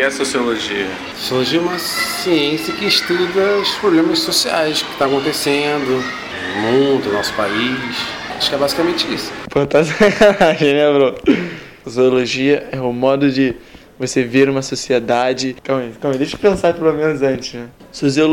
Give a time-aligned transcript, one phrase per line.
[0.00, 0.86] que é sociologia?
[1.14, 6.02] Sociologia é uma ciência que estuda os problemas sociais que estão tá acontecendo
[6.54, 7.98] no mundo, no nosso país.
[8.34, 9.30] Acho que é basicamente isso.
[9.50, 11.14] Pô, tá sacanagem, né, bro?
[11.84, 13.54] Sociologia é o modo de
[13.98, 15.54] você ver uma sociedade.
[15.62, 17.68] Calma aí, calma aí, deixa eu pensar pelo menos antes, né?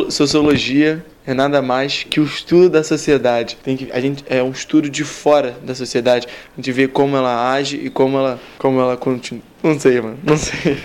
[0.09, 3.57] Sociologia é nada mais que o estudo da sociedade.
[3.61, 6.27] Tem que, a gente é um estudo de fora da sociedade.
[6.27, 9.43] A gente vê como ela age e como ela, como ela continua.
[9.61, 10.77] Não sei, mano, não sei.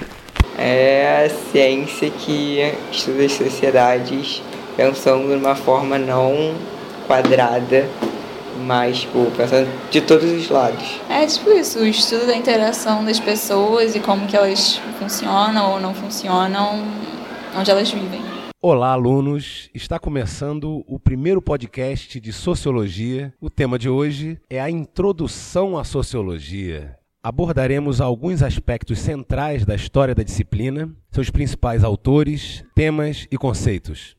[0.59, 4.43] É a ciência que estuda as sociedades
[4.77, 6.55] pensando de uma forma não
[7.07, 7.89] quadrada,
[8.65, 11.01] mas tipo, pensando de todos os lados.
[11.09, 15.81] É tipo isso, o estudo da interação das pessoas e como que elas funcionam ou
[15.81, 16.83] não funcionam,
[17.57, 18.23] onde elas vivem.
[18.61, 19.69] Olá, alunos!
[19.75, 23.35] Está começando o primeiro podcast de Sociologia.
[23.41, 26.97] O tema de hoje é a introdução à Sociologia.
[27.25, 34.17] Abordaremos alguns aspectos centrais da história da disciplina, seus principais autores, temas e conceitos.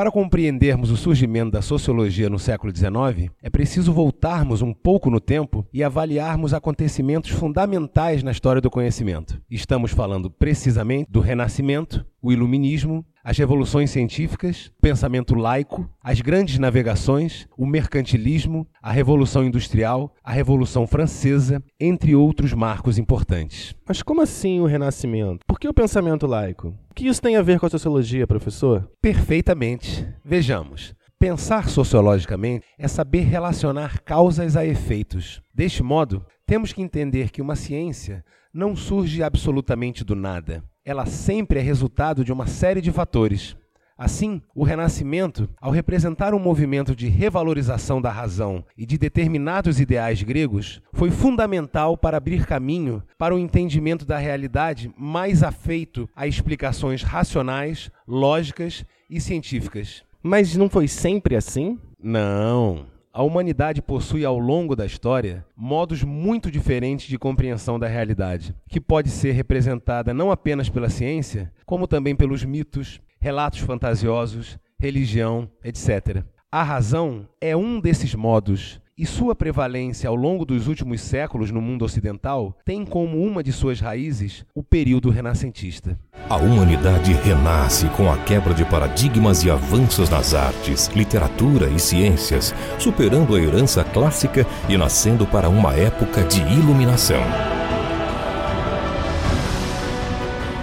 [0.00, 5.20] Para compreendermos o surgimento da sociologia no século XIX, é preciso voltarmos um pouco no
[5.20, 9.38] tempo e avaliarmos acontecimentos fundamentais na história do conhecimento.
[9.50, 16.58] Estamos falando precisamente do Renascimento, o Iluminismo, as revoluções científicas, o pensamento laico, as grandes
[16.58, 23.74] navegações, o mercantilismo, a Revolução Industrial, a Revolução Francesa, entre outros marcos importantes.
[23.86, 25.44] Mas como assim o Renascimento?
[25.46, 26.68] Por que o pensamento laico?
[26.90, 28.90] O que isso tem a ver com a sociologia, professor?
[29.02, 30.06] Perfeitamente.
[30.24, 30.94] Vejamos.
[31.18, 35.42] Pensar sociologicamente é saber relacionar causas a efeitos.
[35.54, 41.60] Deste modo, temos que entender que uma ciência não surge absolutamente do nada ela sempre
[41.60, 43.56] é resultado de uma série de fatores.
[43.96, 50.20] Assim, o Renascimento, ao representar um movimento de revalorização da razão e de determinados ideais
[50.20, 57.04] gregos, foi fundamental para abrir caminho para o entendimento da realidade mais afeito a explicações
[57.04, 60.02] racionais, lógicas e científicas.
[60.20, 61.78] Mas não foi sempre assim?
[62.02, 62.86] Não.
[63.12, 68.80] A humanidade possui ao longo da história modos muito diferentes de compreensão da realidade, que
[68.80, 76.22] pode ser representada não apenas pela ciência, como também pelos mitos, relatos fantasiosos, religião, etc.
[76.52, 81.62] A razão é um desses modos e sua prevalência ao longo dos últimos séculos no
[81.62, 85.98] mundo ocidental tem como uma de suas raízes o período renascentista.
[86.28, 92.54] A humanidade renasce com a quebra de paradigmas e avanços nas artes, literatura e ciências,
[92.78, 97.22] superando a herança clássica e nascendo para uma época de iluminação.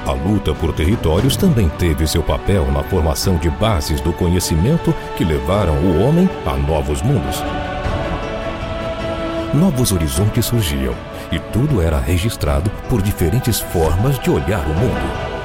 [0.05, 5.25] A luta por territórios também teve seu papel na formação de bases do conhecimento que
[5.25, 7.41] levaram o homem a novos mundos
[9.55, 10.93] novos horizontes surgiam
[11.31, 15.37] e tudo era registrado por diferentes formas de olhar o mundo.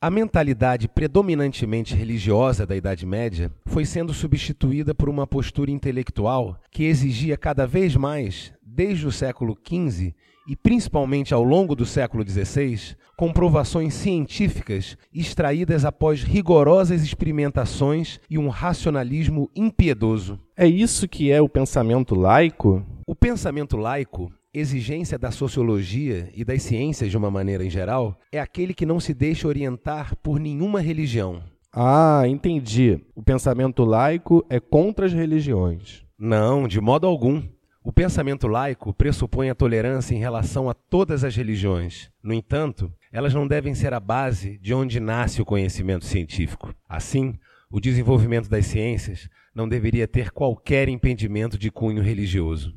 [0.00, 6.84] A mentalidade predominantemente religiosa da Idade Média foi sendo substituída por uma postura intelectual que
[6.84, 10.14] exigia cada vez mais, desde o século XV
[10.46, 18.48] e principalmente ao longo do século XVI, comprovações científicas extraídas após rigorosas experimentações e um
[18.48, 20.38] racionalismo impiedoso.
[20.54, 22.84] É isso que é o pensamento laico?
[23.06, 28.40] O pensamento laico exigência da sociologia e das ciências de uma maneira em geral é
[28.40, 31.42] aquele que não se deixa orientar por nenhuma religião.
[31.70, 32.98] Ah, entendi.
[33.14, 36.02] O pensamento laico é contra as religiões.
[36.18, 37.42] Não, de modo algum.
[37.82, 42.10] O pensamento laico pressupõe a tolerância em relação a todas as religiões.
[42.22, 46.74] No entanto, elas não devem ser a base de onde nasce o conhecimento científico.
[46.88, 47.38] Assim,
[47.70, 52.74] o desenvolvimento das ciências não deveria ter qualquer impedimento de cunho religioso.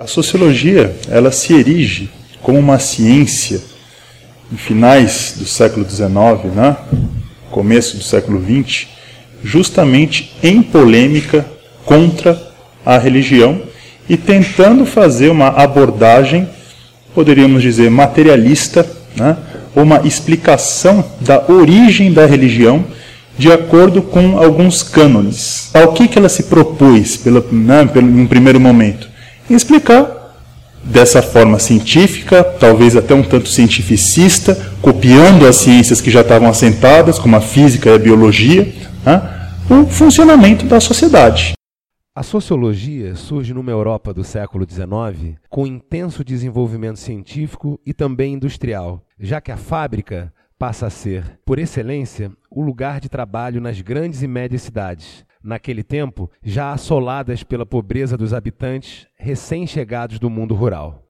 [0.00, 2.08] A sociologia, ela se erige
[2.40, 3.60] como uma ciência
[4.50, 6.74] em finais do século XIX, né?
[7.50, 8.86] começo do século XX,
[9.44, 11.44] justamente em polêmica
[11.84, 12.40] contra
[12.82, 13.60] a religião
[14.08, 16.48] e tentando fazer uma abordagem,
[17.14, 19.36] poderíamos dizer, materialista, né?
[19.76, 22.86] uma explicação da origem da religião
[23.36, 25.68] de acordo com alguns cânones.
[25.74, 29.09] Ao que, que ela se propôs pelo, né, pelo, em um primeiro momento?
[29.50, 30.20] E explicar
[30.82, 37.18] dessa forma científica, talvez até um tanto cientificista, copiando as ciências que já estavam assentadas,
[37.18, 38.72] como a física e a biologia,
[39.04, 41.52] né, o funcionamento da sociedade.
[42.14, 49.04] A sociologia surge numa Europa do século XIX com intenso desenvolvimento científico e também industrial,
[49.18, 54.22] já que a fábrica passa a ser, por excelência, o lugar de trabalho nas grandes
[54.22, 61.04] e médias cidades, naquele tempo já assoladas pela pobreza dos habitantes recém-chegados do mundo rural.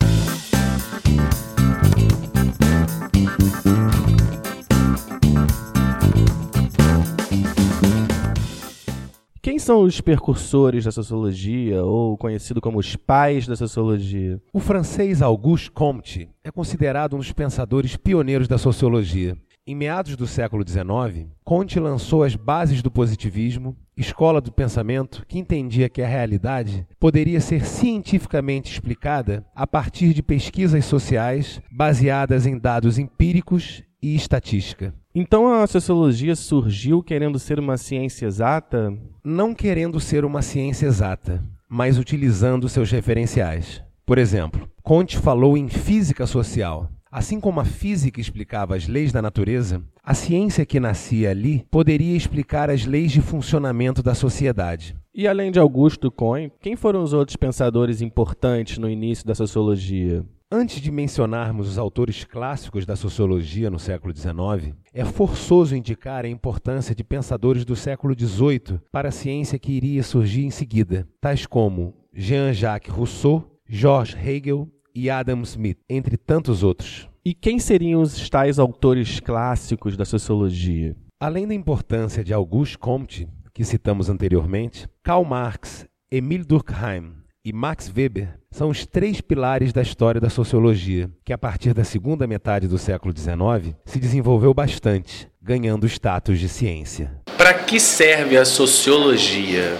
[9.42, 14.38] Quem são os percursores da sociologia, ou conhecido como os pais da sociologia?
[14.52, 19.34] O francês Auguste Comte é considerado um dos pensadores pioneiros da sociologia.
[19.70, 25.38] Em meados do século XIX, Comte lançou as bases do positivismo, escola do pensamento que
[25.38, 32.58] entendia que a realidade poderia ser cientificamente explicada a partir de pesquisas sociais baseadas em
[32.58, 34.92] dados empíricos e estatística.
[35.14, 38.92] Então a sociologia surgiu querendo ser uma ciência exata?
[39.22, 43.80] Não querendo ser uma ciência exata, mas utilizando seus referenciais.
[44.04, 46.90] Por exemplo, Comte falou em física social.
[47.10, 52.16] Assim como a física explicava as leis da natureza, a ciência que nascia ali poderia
[52.16, 54.94] explicar as leis de funcionamento da sociedade.
[55.12, 60.24] E além de Augusto Comte, quem foram os outros pensadores importantes no início da sociologia?
[60.52, 66.28] Antes de mencionarmos os autores clássicos da sociologia no século XIX, é forçoso indicar a
[66.28, 71.44] importância de pensadores do século XVIII para a ciência que iria surgir em seguida, tais
[71.44, 77.08] como Jean-Jacques Rousseau, George Hegel e Adam Smith, entre tantos outros.
[77.24, 80.96] E quem seriam os tais autores clássicos da sociologia?
[81.20, 87.90] Além da importância de Auguste Comte, que citamos anteriormente, Karl Marx, Emile Durkheim, e Max
[87.94, 92.68] Weber são os três pilares da história da sociologia, que a partir da segunda metade
[92.68, 97.12] do século XIX se desenvolveu bastante, ganhando status de ciência.
[97.36, 99.76] Para que serve a sociologia?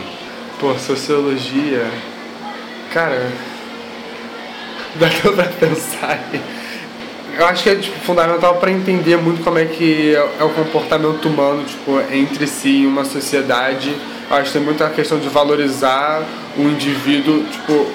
[0.59, 1.85] Pô, sociologia.
[2.93, 3.31] Cara,
[4.99, 6.23] dá pra pensar.
[7.39, 11.27] Eu acho que é tipo, fundamental para entender muito como é que é o comportamento
[11.27, 13.95] humano tipo, entre si em uma sociedade
[14.31, 16.23] acho que tem muita questão de valorizar
[16.57, 17.87] o indivíduo, tipo,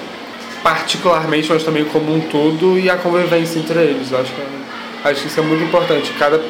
[0.62, 4.12] particularmente, mas também como um todo, e a convivência entre eles.
[4.12, 6.12] acho que, acho que isso é muito importante.
[6.18, 6.40] Cada,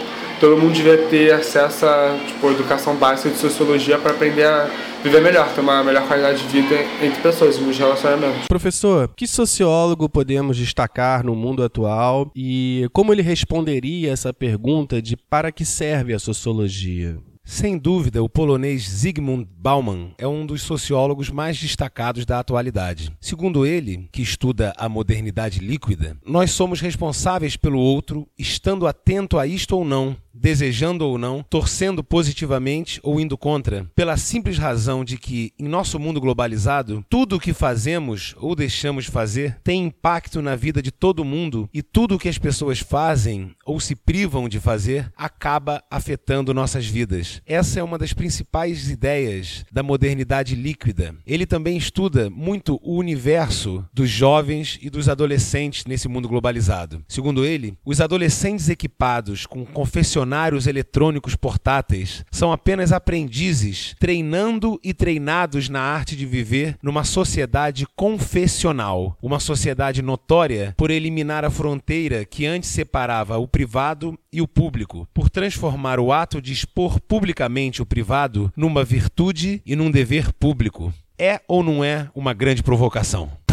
[0.41, 4.69] todo mundo devia ter acesso a tipo, educação básica de sociologia para aprender a
[5.07, 8.49] viver melhor, ter uma melhor qualidade de vida entre pessoas, nos relacionamentos.
[8.49, 15.17] Professor, que sociólogo podemos destacar no mundo atual e como ele responderia essa pergunta de
[15.17, 17.19] para que serve a sociologia?
[17.49, 23.13] Sem dúvida, o polonês Zygmunt Bauman é um dos sociólogos mais destacados da atualidade.
[23.21, 29.47] Segundo ele, que estuda a modernidade líquida, nós somos responsáveis pelo outro, estando atento a
[29.47, 35.17] isto ou não, desejando ou não, torcendo positivamente ou indo contra, pela simples razão de
[35.17, 40.55] que, em nosso mundo globalizado, tudo o que fazemos ou deixamos fazer tem impacto na
[40.55, 44.61] vida de todo mundo e tudo o que as pessoas fazem ou se privam de
[44.61, 47.41] fazer acaba afetando nossas vidas.
[47.47, 51.15] Essa é uma das principais ideias da modernidade líquida.
[51.27, 57.03] Ele também estuda muito o universo dos jovens e dos adolescentes nesse mundo globalizado.
[57.09, 64.93] Segundo ele, os adolescentes equipados com confessionários dicionários eletrônicos portáteis são apenas aprendizes treinando e
[64.93, 72.25] treinados na arte de viver numa sociedade confessional, uma sociedade notória por eliminar a fronteira
[72.25, 77.81] que antes separava o privado e o público, por transformar o ato de expor publicamente
[77.81, 80.93] o privado numa virtude e num dever público.
[81.17, 83.46] É ou não é uma grande provocação?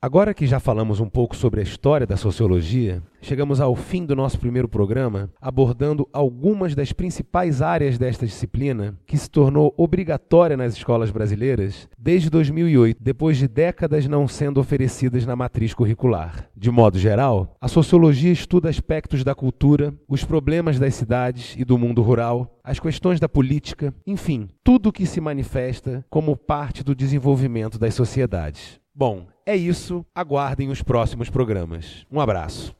[0.00, 4.14] Agora que já falamos um pouco sobre a história da sociologia, chegamos ao fim do
[4.14, 10.74] nosso primeiro programa abordando algumas das principais áreas desta disciplina que se tornou obrigatória nas
[10.74, 16.48] escolas brasileiras desde 2008, depois de décadas não sendo oferecidas na matriz curricular.
[16.56, 21.76] De modo geral, a sociologia estuda aspectos da cultura, os problemas das cidades e do
[21.76, 26.94] mundo rural, as questões da política, enfim, tudo o que se manifesta como parte do
[26.94, 28.78] desenvolvimento das sociedades.
[28.98, 30.04] Bom, é isso.
[30.12, 32.04] Aguardem os próximos programas.
[32.10, 32.74] Um abraço.